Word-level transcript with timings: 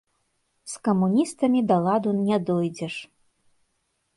З 0.71 0.79
камуністамі 0.87 1.61
да 1.73 1.77
ладу 1.89 2.15
не 2.25 2.37
дойдзеш. 2.49 2.95